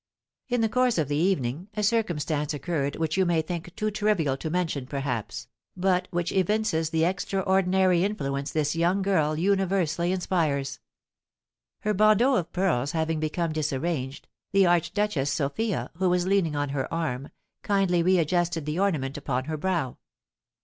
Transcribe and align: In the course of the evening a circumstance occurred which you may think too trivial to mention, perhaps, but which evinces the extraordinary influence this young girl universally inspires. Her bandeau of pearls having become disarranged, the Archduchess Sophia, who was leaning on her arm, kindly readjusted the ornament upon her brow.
In 0.49 0.61
the 0.61 0.67
course 0.69 0.97
of 0.97 1.09
the 1.09 1.15
evening 1.15 1.67
a 1.75 1.83
circumstance 1.83 2.55
occurred 2.55 2.95
which 2.95 3.17
you 3.17 3.23
may 3.27 3.43
think 3.43 3.75
too 3.75 3.91
trivial 3.91 4.35
to 4.37 4.49
mention, 4.49 4.87
perhaps, 4.87 5.47
but 5.77 6.07
which 6.09 6.31
evinces 6.31 6.89
the 6.89 7.05
extraordinary 7.05 8.03
influence 8.03 8.49
this 8.49 8.75
young 8.75 9.03
girl 9.03 9.37
universally 9.37 10.11
inspires. 10.11 10.79
Her 11.81 11.93
bandeau 11.93 12.33
of 12.35 12.51
pearls 12.51 12.93
having 12.93 13.19
become 13.19 13.51
disarranged, 13.53 14.27
the 14.51 14.65
Archduchess 14.65 15.31
Sophia, 15.31 15.91
who 15.97 16.09
was 16.09 16.25
leaning 16.25 16.55
on 16.55 16.69
her 16.69 16.91
arm, 16.91 17.29
kindly 17.61 18.01
readjusted 18.01 18.65
the 18.65 18.79
ornament 18.79 19.19
upon 19.19 19.45
her 19.45 19.55
brow. 19.55 19.97